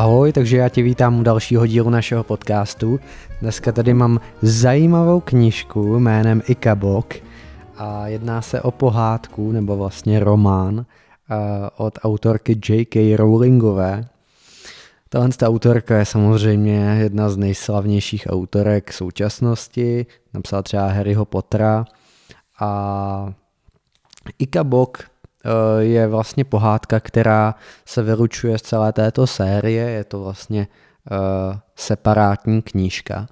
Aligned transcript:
Ahoj, 0.00 0.32
takže 0.32 0.56
já 0.56 0.68
tě 0.68 0.82
vítám 0.82 1.20
u 1.20 1.22
dalšího 1.22 1.66
dílu 1.66 1.90
našeho 1.90 2.24
podcastu. 2.24 3.00
Dneska 3.40 3.72
tady 3.72 3.94
mám 3.94 4.20
zajímavou 4.42 5.20
knížku 5.20 5.98
jménem 5.98 6.42
Ikabok 6.46 7.14
a 7.76 8.06
jedná 8.06 8.42
se 8.42 8.62
o 8.62 8.70
pohádku, 8.70 9.52
nebo 9.52 9.76
vlastně 9.76 10.20
román 10.20 10.86
od 11.76 11.98
autorky 12.02 12.60
J.K. 12.68 13.16
Rowlingové. 13.16 14.04
Tahle 15.08 15.28
ta 15.28 15.48
autorka 15.48 15.98
je 15.98 16.04
samozřejmě 16.04 16.98
jedna 17.00 17.30
z 17.30 17.36
nejslavnějších 17.36 18.26
autorek 18.30 18.92
současnosti, 18.92 20.06
napsala 20.34 20.62
třeba 20.62 20.88
Harryho 20.88 21.24
Pottera 21.24 21.84
a 22.60 23.32
Ikabok 24.38 24.98
Eh, 24.98 25.19
je 25.78 26.06
vlastně 26.06 26.44
pohádka, 26.44 27.00
která 27.00 27.54
se 27.84 28.02
vylučuje 28.02 28.58
z 28.58 28.62
celé 28.62 28.92
této 28.92 29.26
série, 29.26 29.90
je 29.90 30.04
to 30.04 30.20
vlastně 30.20 30.68
uh, 31.10 31.56
separátní 31.76 32.62
knížka. 32.62 33.26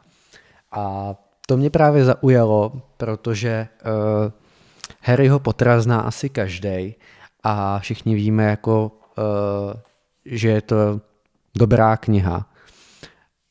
A 0.72 1.14
to 1.46 1.56
mě 1.56 1.70
právě 1.70 2.04
zaujalo, 2.04 2.72
protože 2.96 3.68
uh, 3.84 4.32
Harryho 5.02 5.38
Pottera 5.38 5.80
zná 5.80 6.00
asi 6.00 6.28
každý 6.28 6.94
a 7.42 7.78
všichni 7.78 8.14
víme, 8.14 8.44
jako, 8.44 8.92
že 10.24 10.48
je 10.48 10.60
to 10.60 11.00
dobrá 11.58 11.96
kniha. 11.96 12.46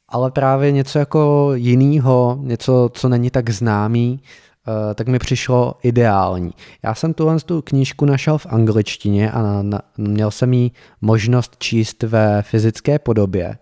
Ale 0.10 0.32
právě 0.32 0.72
něco 0.72 1.00
jako 1.00 1.52
jinýho, 1.54 2.38
něco, 2.42 2.89
co 2.94 3.10
není 3.10 3.30
tak 3.30 3.50
známý, 3.50 4.20
Eh, 4.20 4.47
tak 4.96 5.08
mi 5.08 5.20
přišlo 5.20 5.73
ideální. 5.84 6.52
Já 6.84 6.96
jsem 6.96 7.14
tuhle 7.14 7.40
tu 7.40 7.62
knížku 7.62 8.06
našel 8.06 8.38
v 8.38 8.46
angličtině 8.46 9.32
a 9.32 9.62
na, 9.62 9.82
měl 9.98 10.32
jsem 10.32 10.54
jí 10.54 10.72
možnost 11.02 11.56
číst 11.58 12.04
ve 12.04 12.42
fyzické 12.42 13.00
podobě, 13.00 13.58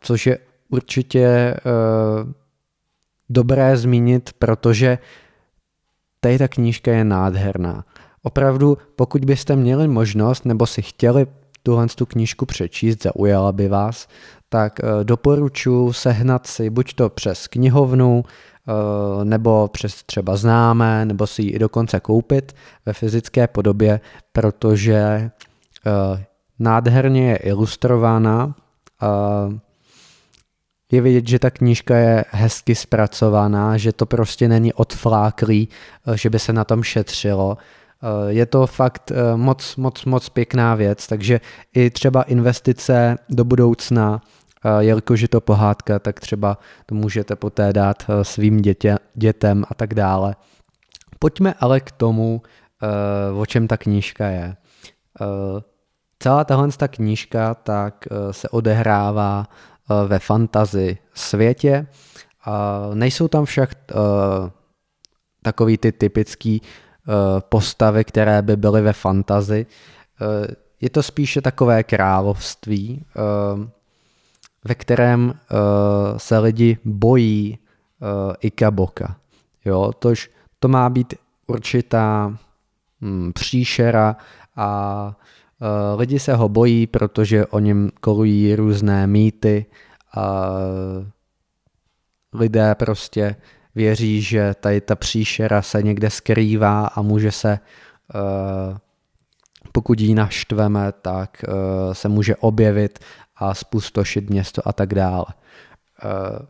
což 0.00 0.26
je 0.26 0.38
určitě 0.68 1.54
uh, 1.54 2.32
dobré 3.30 3.76
zmínit, 3.76 4.30
protože 4.38 4.98
tady 6.20 6.38
ta 6.38 6.48
knížka 6.48 6.92
je 6.92 7.04
nádherná. 7.04 7.84
Opravdu, 8.22 8.78
pokud 8.96 9.24
byste 9.24 9.56
měli 9.56 9.88
možnost 9.88 10.44
nebo 10.44 10.66
si 10.66 10.82
chtěli 10.82 11.26
tuhle 11.62 11.86
tu 11.86 12.06
knížku 12.06 12.46
přečíst, 12.46 13.02
zaujala 13.02 13.52
by 13.52 13.68
vás, 13.68 14.08
tak 14.48 14.80
uh, 14.82 15.04
doporučuji 15.04 15.92
sehnat 15.92 16.46
si 16.46 16.70
buď 16.70 16.94
to 16.94 17.08
přes 17.08 17.46
knihovnu, 17.46 18.24
Eh, 18.24 18.51
nebo 19.24 19.68
přes 19.68 20.02
třeba 20.02 20.36
známé, 20.36 21.04
nebo 21.04 21.26
si 21.26 21.42
ji 21.42 21.50
i 21.50 21.58
dokonce 21.58 22.00
koupit 22.00 22.54
ve 22.86 22.92
fyzické 22.92 23.46
podobě, 23.46 24.00
protože 24.32 24.94
eh, 24.94 26.24
nádherně 26.58 27.30
je 27.30 27.36
ilustrována. 27.36 28.54
Je 30.92 31.00
vidět, 31.00 31.28
že 31.28 31.38
ta 31.38 31.50
knížka 31.50 31.96
je 31.96 32.24
hezky 32.30 32.74
zpracovaná, 32.74 33.76
že 33.76 33.92
to 33.92 34.06
prostě 34.06 34.48
není 34.48 34.72
odfláklý, 34.72 35.68
eh, 36.06 36.16
že 36.16 36.30
by 36.30 36.38
se 36.38 36.52
na 36.52 36.64
tom 36.64 36.82
šetřilo. 36.82 37.56
Je 38.28 38.46
to 38.46 38.66
fakt 38.66 39.12
moc, 39.36 39.76
moc, 39.76 40.04
moc 40.04 40.28
pěkná 40.28 40.74
věc, 40.74 41.06
takže 41.06 41.40
i 41.74 41.90
třeba 41.90 42.22
investice 42.22 43.18
do 43.28 43.44
budoucna 43.44 44.20
jelikož 44.78 45.20
je 45.20 45.28
to 45.28 45.40
pohádka, 45.40 45.98
tak 45.98 46.20
třeba 46.20 46.58
to 46.86 46.94
můžete 46.94 47.36
poté 47.36 47.72
dát 47.72 48.02
eh, 48.08 48.24
svým 48.24 48.62
dětě, 48.62 48.98
dětem 49.14 49.64
a 49.68 49.74
tak 49.74 49.94
dále. 49.94 50.36
Pojďme 51.18 51.54
ale 51.60 51.80
k 51.80 51.90
tomu, 51.90 52.42
eh, 52.82 53.32
o 53.32 53.46
čem 53.46 53.68
ta 53.68 53.76
knížka 53.76 54.26
je. 54.26 54.56
Eh, 55.20 55.62
celá 56.18 56.44
tahle 56.44 56.68
ta 56.76 56.88
knížka 56.88 57.54
tak 57.54 58.04
se 58.30 58.48
odehrává 58.48 59.46
ve 60.06 60.18
fantazi 60.18 60.98
světě. 61.14 61.86
Nejsou 62.94 63.28
tam 63.28 63.44
však 63.44 63.70
takový 65.42 65.78
ty 65.78 65.92
typický 65.92 66.62
postavy, 67.38 68.04
které 68.04 68.42
by 68.42 68.56
byly 68.56 68.82
ve 68.82 68.92
fantazi. 68.92 69.66
Je 70.80 70.90
to 70.90 71.02
spíše 71.02 71.40
takové 71.40 71.82
království, 71.82 73.04
ve 74.64 74.74
kterém 74.74 75.28
uh, 75.28 75.34
se 76.18 76.38
lidi 76.38 76.78
bojí 76.84 77.58
uh, 77.58 78.08
Ikaboka. 78.40 79.16
Jo, 79.64 79.92
tož 79.98 80.30
to 80.58 80.68
má 80.68 80.90
být 80.90 81.14
určitá 81.46 82.36
hm, 83.00 83.32
příšera 83.32 84.16
a 84.56 85.16
uh, 85.60 86.00
lidi 86.00 86.18
se 86.18 86.34
ho 86.34 86.48
bojí, 86.48 86.86
protože 86.86 87.46
o 87.46 87.58
něm 87.58 87.90
kolují 88.00 88.56
různé 88.56 89.06
mýty 89.06 89.66
a 90.16 90.48
lidé 92.32 92.74
prostě 92.74 93.36
věří, 93.74 94.22
že 94.22 94.54
tady 94.60 94.80
ta 94.80 94.96
příšera 94.96 95.62
se 95.62 95.82
někde 95.82 96.10
skrývá 96.10 96.86
a 96.86 97.02
může 97.02 97.32
se, 97.32 97.58
pokud 99.72 100.00
ji 100.00 100.14
naštveme, 100.14 100.92
tak 101.02 101.44
se 101.92 102.08
může 102.08 102.36
objevit 102.36 102.98
a 103.42 103.54
spustošit 103.54 104.30
město 104.30 104.68
a 104.68 104.72
tak 104.72 104.94
dále. 104.94 105.26
Eh, 106.04 106.46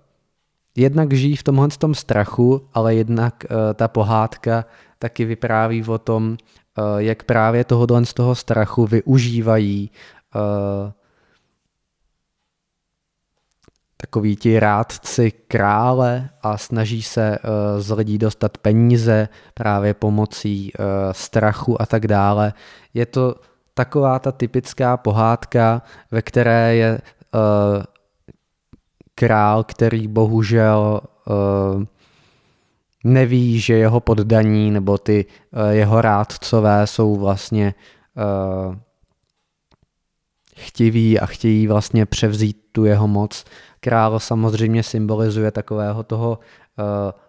jednak 0.76 1.12
žijí 1.12 1.36
v 1.36 1.42
tomhle 1.42 1.68
tom 1.68 1.94
strachu, 1.94 2.68
ale 2.74 2.94
jednak 2.94 3.44
eh, 3.44 3.74
ta 3.74 3.88
pohádka 3.88 4.64
taky 4.98 5.24
vypráví 5.24 5.84
o 5.84 5.98
tom, 5.98 6.36
eh, 6.36 6.82
jak 6.96 7.22
právě 7.22 7.64
tohohle 7.64 8.04
z 8.04 8.14
toho 8.14 8.34
strachu 8.34 8.86
využívají 8.86 9.90
takový 13.96 14.36
ti 14.36 14.60
rádci 14.60 15.30
krále 15.30 16.30
a 16.42 16.58
snaží 16.58 17.02
se 17.02 17.38
z 17.78 17.94
lidí 17.94 18.18
dostat 18.18 18.58
peníze 18.58 19.28
právě 19.54 19.94
pomocí 19.94 20.72
strachu 21.12 21.82
a 21.82 21.86
tak 21.86 22.06
dále. 22.06 22.52
Je 22.94 23.06
to 23.06 23.34
taková 23.74 24.18
ta 24.18 24.32
typická 24.32 24.96
pohádka, 24.96 25.82
ve 26.10 26.22
které 26.22 26.76
je 26.76 27.00
uh, 27.34 27.82
král, 29.14 29.64
který 29.64 30.08
bohužel 30.08 31.00
uh, 31.26 31.84
neví, 33.04 33.60
že 33.60 33.74
jeho 33.74 34.00
poddaní 34.00 34.70
nebo 34.70 34.98
ty 34.98 35.26
uh, 35.52 35.70
jeho 35.70 36.00
rádcové 36.00 36.86
jsou 36.86 37.16
vlastně 37.16 37.74
uh, 38.68 38.76
chtiví 40.56 41.20
a 41.20 41.26
chtějí 41.26 41.66
vlastně 41.66 42.06
převzít 42.06 42.56
tu 42.72 42.84
jeho 42.84 43.08
moc. 43.08 43.44
Král 43.84 44.20
samozřejmě 44.20 44.82
symbolizuje 44.82 45.50
takového 45.50 46.02
toho 46.02 46.38
uh, 46.38 46.84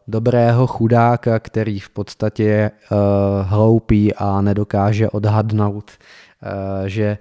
dobrého 0.08 0.68
chudáka, 0.68 1.40
který 1.40 1.80
v 1.80 1.90
podstatě 1.90 2.44
je 2.44 2.72
uh, 2.72 2.98
hloupý 3.48 4.14
a 4.14 4.42
nedokáže 4.42 5.10
odhadnout 5.10 5.92
Eh, 6.44 6.90
že 6.90 7.18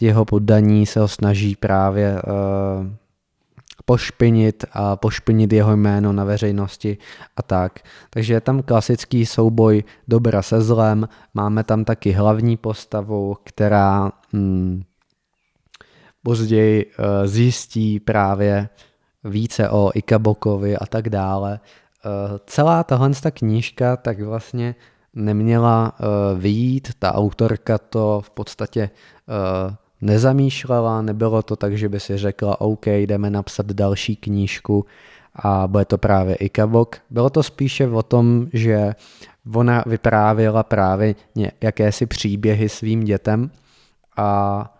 jeho 0.00 0.24
poddaní 0.24 0.86
se 0.86 1.00
ho 1.00 1.08
snaží 1.08 1.56
právě 1.56 2.18
eh, 2.18 2.22
pošpinit 3.84 4.64
a 4.72 4.96
pošpinit 4.96 5.52
jeho 5.52 5.76
jméno 5.76 6.12
na 6.12 6.24
veřejnosti 6.24 6.98
a 7.36 7.42
tak. 7.42 7.78
Takže 8.10 8.34
je 8.34 8.40
tam 8.40 8.62
klasický 8.62 9.26
souboj 9.26 9.84
dobra 10.08 10.42
se 10.42 10.60
zlem, 10.60 11.08
máme 11.34 11.64
tam 11.64 11.84
taky 11.84 12.12
hlavní 12.12 12.56
postavu, 12.56 13.36
která 13.44 14.12
hmm, 14.32 14.82
později 16.24 16.86
uh, 16.86 17.04
zjistí 17.26 18.00
právě 18.00 18.68
více 19.24 19.70
o 19.70 19.90
Ikabokovi 19.94 20.76
a 20.76 20.86
tak 20.86 21.08
dále. 21.08 21.60
Uh, 21.60 22.38
celá 22.46 22.84
tahle 22.84 23.10
knížka 23.30 23.96
tak 23.96 24.20
vlastně 24.20 24.74
neměla 25.14 25.92
uh, 25.92 26.38
vyjít, 26.40 26.88
ta 26.98 27.14
autorka 27.14 27.78
to 27.78 28.20
v 28.24 28.30
podstatě 28.30 28.90
nezamýšlela, 30.00 31.02
nebylo 31.02 31.42
to 31.42 31.56
tak, 31.56 31.78
že 31.78 31.88
by 31.88 32.00
si 32.00 32.18
řekla, 32.18 32.60
OK, 32.60 32.86
jdeme 32.86 33.30
napsat 33.30 33.66
další 33.66 34.16
knížku 34.16 34.86
a 35.34 35.66
bude 35.66 35.84
to 35.84 35.98
právě 35.98 36.34
Ikabok. 36.34 36.96
Bylo 37.10 37.30
to 37.30 37.42
spíše 37.42 37.88
o 37.88 38.02
tom, 38.02 38.46
že 38.52 38.94
ona 39.54 39.84
vyprávěla 39.86 40.62
právě 40.62 41.14
jakési 41.60 42.06
příběhy 42.06 42.68
svým 42.68 43.04
dětem 43.04 43.50
a 44.16 44.70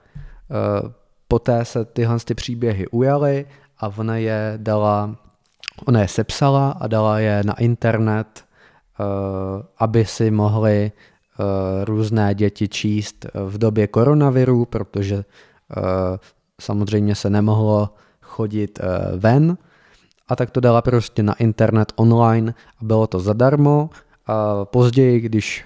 poté 1.28 1.64
se 1.64 1.84
tyhle 1.84 2.18
ty 2.24 2.34
příběhy 2.34 2.88
ujaly 2.88 3.46
a 3.78 3.92
ona 3.98 4.16
je 4.16 4.54
dala, 4.56 5.16
ona 5.86 6.00
je 6.00 6.08
sepsala 6.08 6.70
a 6.70 6.86
dala 6.86 7.18
je 7.18 7.42
na 7.44 7.54
internet 7.54 8.44
Eh, 9.00 9.62
aby 9.78 10.06
si 10.06 10.30
mohli 10.30 10.92
eh, 10.92 11.84
různé 11.84 12.34
děti 12.34 12.68
číst 12.68 13.26
v 13.34 13.58
době 13.58 13.86
koronaviru, 13.86 14.64
protože 14.64 15.16
eh, 15.16 15.82
samozřejmě 16.60 17.14
se 17.14 17.30
nemohlo 17.30 17.94
chodit 18.22 18.78
ven 19.16 19.58
a 20.28 20.36
tak 20.36 20.50
to 20.50 20.60
dala 20.60 20.82
prostě 20.82 21.22
na 21.22 21.34
internet 21.34 21.92
online 21.96 22.54
a 22.80 22.84
bylo 22.84 23.06
to 23.06 23.20
zadarmo. 23.20 23.90
A 24.26 24.64
později, 24.64 25.20
když 25.20 25.64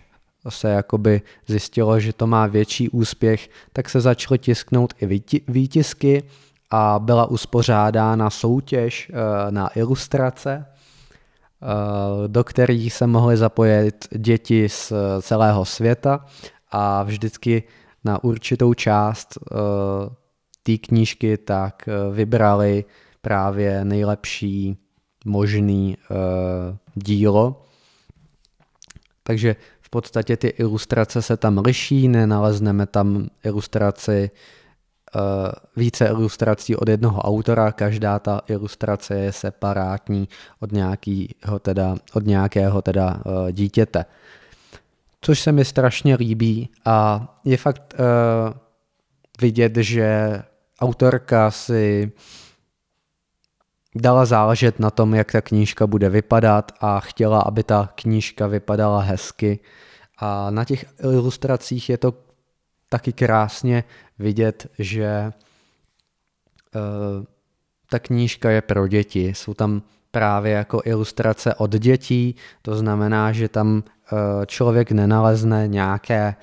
se 0.49 0.69
jakoby 0.69 1.23
zjistilo, 1.47 2.00
že 2.00 2.12
to 2.12 2.27
má 2.27 2.47
větší 2.47 2.89
úspěch, 2.89 3.50
tak 3.73 3.89
se 3.89 4.00
začaly 4.00 4.39
tisknout 4.39 4.95
i 5.00 5.23
výtisky 5.49 6.23
a 6.71 6.99
byla 6.99 7.27
uspořádána 7.27 8.31
soutěž 8.31 9.12
na 9.50 9.71
ilustrace, 9.77 10.67
do 12.27 12.45
kterých 12.45 12.93
se 12.93 13.06
mohly 13.06 13.37
zapojit 13.37 14.09
děti 14.17 14.69
z 14.69 14.93
celého 15.21 15.65
světa 15.65 16.25
a 16.71 17.03
vždycky 17.03 17.62
na 18.05 18.25
určitou 18.25 18.75
část 18.75 19.39
té 20.62 20.79
knížky 20.79 21.37
tak 21.37 21.89
vybrali 22.12 22.85
právě 23.23 23.85
nejlepší 23.85 24.77
možný 25.25 25.97
dílo. 26.95 27.62
Takže 29.23 29.56
v 29.88 29.90
podstatě 29.90 30.37
ty 30.37 30.49
ilustrace 30.49 31.23
se 31.23 31.37
tam 31.37 31.58
liší, 31.58 32.08
nenalezneme 32.08 32.87
tam 32.87 33.29
ilustraci, 33.44 34.31
uh, 35.17 35.23
více 35.76 36.06
ilustrací 36.06 36.76
od 36.76 36.88
jednoho 36.88 37.20
autora, 37.20 37.73
každá 37.73 38.19
ta 38.19 38.40
ilustrace 38.49 39.14
je 39.14 39.32
separátní 39.32 40.29
od 40.61 40.73
nějakého 40.73 41.58
teda, 41.58 41.96
od 42.14 42.26
nějakého 42.26 42.82
teda 42.82 43.23
uh, 43.26 43.50
dítěte. 43.50 44.05
Což 45.20 45.40
se 45.40 45.52
mi 45.52 45.64
strašně 45.64 46.14
líbí 46.14 46.69
a 46.85 47.29
je 47.44 47.56
fakt 47.56 47.94
uh, 47.99 48.56
vidět, 49.40 49.76
že 49.76 50.43
autorka 50.81 51.50
si 51.50 52.12
dala 54.00 54.25
záležet 54.25 54.79
na 54.81 54.91
tom, 54.91 55.15
jak 55.15 55.33
ta 55.33 55.41
knížka 55.41 55.87
bude 55.87 56.09
vypadat 56.09 56.73
a 56.81 57.00
chtěla, 57.00 57.41
aby 57.41 57.62
ta 57.62 57.89
knížka 57.95 58.47
vypadala 58.47 59.00
hezky. 59.00 59.59
A 60.19 60.50
na 60.50 60.65
těch 60.65 60.85
ilustracích 61.03 61.91
je 61.91 61.99
to 61.99 62.15
taky 62.89 63.12
krásně 63.12 63.85
vidět, 64.19 64.67
že 64.79 65.33
uh, 66.75 67.25
ta 67.91 67.99
knížka 67.99 68.50
je 68.50 68.62
pro 68.62 68.89
děti. 68.89 69.29
Jsou 69.29 69.55
tam 69.55 69.83
právě 70.11 70.53
jako 70.53 70.81
ilustrace 70.85 71.55
od 71.55 71.71
dětí, 71.71 72.35
to 72.62 72.77
znamená, 72.77 73.33
že 73.33 73.49
tam 73.49 73.83
uh, 74.12 74.19
člověk 74.47 74.93
nenalezne 74.93 75.69
nějaké 75.69 76.35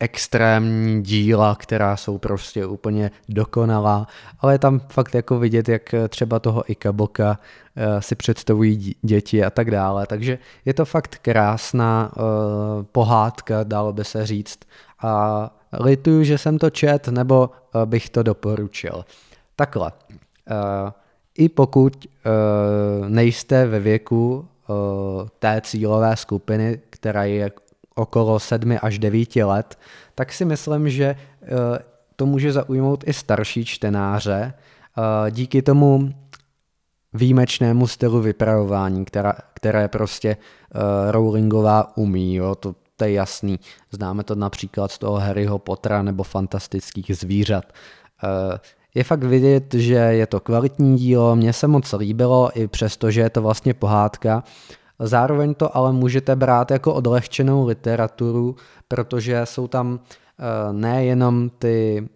extrémní 0.00 1.02
díla, 1.02 1.54
která 1.54 1.96
jsou 1.96 2.18
prostě 2.18 2.66
úplně 2.66 3.10
dokonalá, 3.28 4.06
ale 4.40 4.54
je 4.54 4.58
tam 4.58 4.80
fakt 4.88 5.14
jako 5.14 5.38
vidět, 5.38 5.68
jak 5.68 5.94
třeba 6.08 6.38
toho 6.38 6.70
Ikaboka 6.70 7.38
uh, 7.38 8.00
si 8.00 8.14
představují 8.14 8.94
děti 9.02 9.44
a 9.44 9.50
tak 9.50 9.70
dále. 9.70 10.06
Takže 10.06 10.38
je 10.64 10.74
to 10.74 10.84
fakt 10.84 11.18
krásná 11.22 12.12
uh, 12.16 12.22
pohádka, 12.92 13.64
dalo 13.64 13.92
by 13.92 14.04
se 14.04 14.26
říct. 14.26 14.58
A 15.02 15.50
lituju, 15.80 16.24
že 16.24 16.38
jsem 16.38 16.58
to 16.58 16.70
čet, 16.70 17.08
nebo 17.08 17.50
bych 17.84 18.10
to 18.10 18.22
doporučil. 18.22 19.04
Takhle. 19.56 19.92
I 21.34 21.48
pokud 21.48 22.06
nejste 23.08 23.66
ve 23.66 23.80
věku 23.80 24.48
té 25.38 25.60
cílové 25.64 26.16
skupiny, 26.16 26.80
která 26.90 27.24
je 27.24 27.50
okolo 27.98 28.38
7 28.40 28.78
až 28.82 28.98
9 28.98 29.36
let, 29.36 29.78
tak 30.14 30.32
si 30.32 30.44
myslím, 30.44 30.90
že 30.90 31.04
eh, 31.42 31.48
to 32.16 32.26
může 32.26 32.52
zaujmout 32.52 33.04
i 33.06 33.12
starší 33.12 33.64
čtenáře. 33.64 34.52
Eh, 34.54 35.30
díky 35.30 35.62
tomu 35.62 36.14
výjimečnému 37.12 37.86
stylu 37.86 38.20
vypravování, 38.20 39.04
která, 39.04 39.34
které 39.54 39.88
prostě 39.88 40.36
uh, 40.36 40.80
Rowlingová 41.10 41.96
umí, 41.96 42.34
jo, 42.34 42.54
to, 42.54 42.74
to 42.96 43.04
je 43.04 43.12
jasný. 43.12 43.60
Známe 43.90 44.24
to 44.24 44.34
například 44.34 44.90
z 44.92 44.98
toho 44.98 45.16
Harryho 45.16 45.58
Pottera 45.58 46.02
nebo 46.02 46.22
fantastických 46.22 47.16
zvířat. 47.16 47.64
Je 48.94 49.04
fakt 49.04 49.24
vidět, 49.24 49.74
že 49.74 49.94
je 49.94 50.26
to 50.26 50.40
kvalitní 50.40 50.96
dílo, 50.96 51.36
mně 51.36 51.52
se 51.52 51.66
moc 51.66 51.92
líbilo, 51.92 52.50
i 52.54 52.68
přesto, 52.68 53.10
že 53.10 53.20
je 53.20 53.30
to 53.30 53.42
vlastně 53.42 53.74
pohádka, 53.74 54.44
Zároveň 54.98 55.54
to 55.54 55.76
ale 55.76 55.92
můžete 55.92 56.36
brát 56.36 56.70
jako 56.70 56.94
odlehčenou 56.94 57.66
literaturu, 57.66 58.56
protože 58.88 59.46
jsou 59.46 59.68
tam 59.68 59.92
uh, 59.92 60.72
nejenom 60.72 61.50
ty 61.58 62.08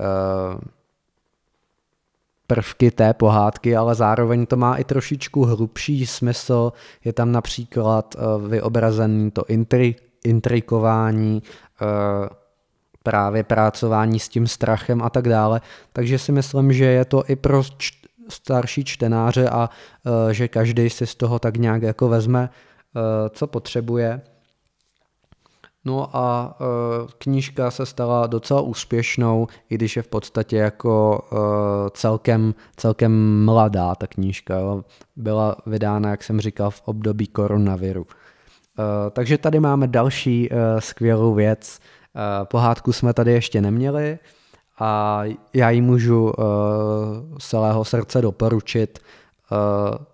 uh, 0.00 0.60
prvky 2.46 2.90
té 2.90 3.14
pohádky, 3.14 3.76
ale 3.76 3.94
zároveň 3.94 4.46
to 4.46 4.56
má 4.56 4.76
i 4.76 4.84
trošičku 4.84 5.44
hrubší 5.44 6.06
smysl. 6.06 6.72
Je 7.04 7.12
tam 7.12 7.32
například 7.32 8.14
uh, 8.14 8.48
vyobrazený 8.48 9.30
to 9.30 9.44
intri, 9.44 9.96
intrikování, 10.24 11.42
právě 13.02 13.44
prácování 13.44 14.20
s 14.20 14.28
tím 14.28 14.46
strachem 14.46 15.02
a 15.02 15.10
tak 15.10 15.28
dále. 15.28 15.60
Takže 15.92 16.18
si 16.18 16.32
myslím, 16.32 16.72
že 16.72 16.84
je 16.84 17.04
to 17.04 17.24
i 17.28 17.36
pro 17.36 17.62
starší 18.30 18.84
čtenáře 18.84 19.48
a 19.48 19.70
uh, 20.06 20.30
že 20.30 20.48
každý 20.48 20.90
si 20.90 21.06
z 21.06 21.14
toho 21.14 21.38
tak 21.38 21.56
nějak 21.56 21.82
jako 21.82 22.08
vezme, 22.08 22.50
uh, 22.94 23.02
co 23.28 23.46
potřebuje. 23.46 24.20
No 25.84 26.16
a 26.16 26.56
uh, 26.60 26.66
knížka 27.18 27.70
se 27.70 27.86
stala 27.86 28.26
docela 28.26 28.60
úspěšnou, 28.60 29.46
i 29.70 29.74
když 29.74 29.96
je 29.96 30.02
v 30.02 30.08
podstatě 30.08 30.56
jako 30.56 31.20
celkem, 31.94 32.54
celkem 32.76 33.44
mladá 33.44 33.94
ta 33.94 34.06
knížka. 34.06 34.58
Jo. 34.58 34.84
Byla 35.16 35.56
vydána, 35.66 36.10
jak 36.10 36.22
jsem 36.22 36.40
říkal, 36.40 36.70
v 36.70 36.82
období 36.84 37.26
koronaviru. 37.26 38.06
Takže 39.10 39.38
tady 39.38 39.60
máme 39.60 39.86
další 39.86 40.50
skvělou 40.78 41.34
věc. 41.34 41.78
Pohádku 42.44 42.92
jsme 42.92 43.14
tady 43.14 43.32
ještě 43.32 43.60
neměli, 43.60 44.18
a 44.80 45.22
já 45.54 45.70
ji 45.70 45.80
můžu 45.80 46.24
uh, 46.24 46.34
z 47.38 47.48
celého 47.48 47.84
srdce 47.84 48.22
doporučit. 48.22 48.98
Uh, 49.52 50.04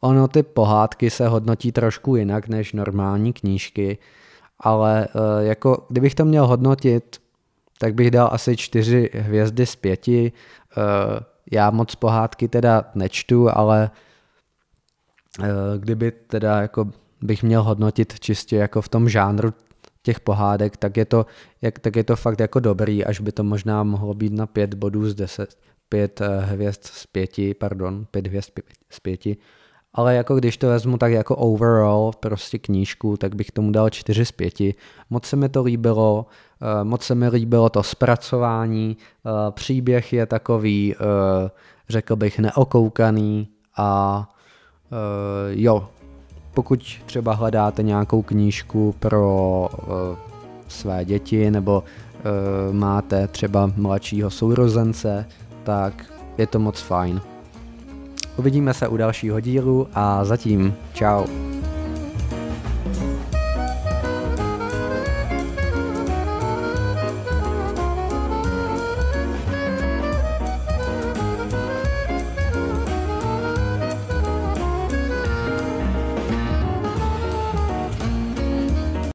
ono 0.00 0.28
ty 0.28 0.42
pohádky 0.42 1.10
se 1.10 1.28
hodnotí 1.28 1.72
trošku 1.72 2.16
jinak 2.16 2.48
než 2.48 2.72
normální 2.72 3.32
knížky, 3.32 3.98
ale 4.58 5.08
uh, 5.14 5.46
jako 5.46 5.86
kdybych 5.88 6.14
to 6.14 6.24
měl 6.24 6.46
hodnotit, 6.46 7.16
tak 7.78 7.94
bych 7.94 8.10
dal 8.10 8.28
asi 8.32 8.56
čtyři 8.56 9.10
hvězdy 9.14 9.66
z 9.66 9.76
pěti. 9.76 10.32
Uh, 10.76 10.82
já 11.52 11.70
moc 11.70 11.94
pohádky 11.94 12.48
teda 12.48 12.84
nečtu, 12.94 13.48
ale 13.54 13.90
uh, 15.38 15.46
kdyby 15.78 16.10
teda 16.10 16.60
jako 16.60 16.88
bych 17.22 17.42
měl 17.42 17.62
hodnotit 17.62 18.20
čistě 18.20 18.56
jako 18.56 18.82
v 18.82 18.88
tom 18.88 19.08
žánru 19.08 19.52
těch 20.04 20.20
pohádek, 20.20 20.76
tak 20.76 20.96
je 20.96 21.04
to, 21.04 21.26
jak, 21.62 21.78
tak 21.78 21.96
je 21.96 22.04
to 22.04 22.16
fakt 22.16 22.40
jako 22.40 22.60
dobrý, 22.60 23.04
až 23.04 23.20
by 23.20 23.32
to 23.32 23.44
možná 23.44 23.82
mohlo 23.82 24.14
být 24.14 24.32
na 24.32 24.46
pět 24.46 24.74
bodů 24.74 25.08
z 25.08 25.14
deset, 25.14 25.56
pět 25.88 26.20
eh, 26.20 26.40
hvězd 26.40 26.84
z 26.84 27.06
pěti, 27.06 27.54
pardon, 27.54 28.06
pět 28.10 28.26
hvězd 28.26 28.50
z 28.90 29.00
pěti, 29.00 29.36
ale 29.94 30.14
jako 30.14 30.36
když 30.36 30.56
to 30.56 30.68
vezmu 30.68 30.98
tak 30.98 31.12
jako 31.12 31.36
overall 31.36 32.12
prostě 32.20 32.58
knížku, 32.58 33.16
tak 33.16 33.34
bych 33.34 33.50
tomu 33.50 33.72
dal 33.72 33.90
čtyři 33.90 34.24
z 34.24 34.32
pěti. 34.32 34.74
Moc 35.10 35.26
se 35.26 35.36
mi 35.36 35.48
to 35.48 35.62
líbilo, 35.62 36.26
uh, 36.26 36.84
moc 36.84 37.02
se 37.02 37.14
mi 37.14 37.28
líbilo 37.28 37.70
to 37.70 37.82
zpracování, 37.82 38.96
uh, 39.24 39.32
příběh 39.50 40.12
je 40.12 40.26
takový, 40.26 40.94
řekl 41.88 42.16
bych, 42.16 42.38
neokoukaný 42.38 43.48
a 43.76 44.28
jo, 45.50 45.88
pokud 46.54 46.80
třeba 47.06 47.34
hledáte 47.34 47.82
nějakou 47.82 48.22
knížku 48.22 48.94
pro 48.98 49.68
uh, 49.72 49.92
své 50.68 51.04
děti 51.04 51.50
nebo 51.50 51.84
uh, 51.84 52.74
máte 52.74 53.28
třeba 53.28 53.70
mladšího 53.76 54.30
sourozence, 54.30 55.26
tak 55.64 56.04
je 56.38 56.46
to 56.46 56.58
moc 56.58 56.80
fajn. 56.80 57.20
Uvidíme 58.36 58.74
se 58.74 58.88
u 58.88 58.96
dalšího 58.96 59.40
dílu 59.40 59.88
a 59.94 60.24
zatím 60.24 60.74
čau. 60.92 61.43